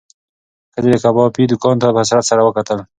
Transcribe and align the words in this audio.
ښځې 0.73 0.89
د 0.91 0.95
کبابي 1.03 1.43
دوکان 1.47 1.75
ته 1.81 1.85
په 1.95 1.99
حسرت 2.03 2.25
سره 2.29 2.41
وکتل. 2.43 2.79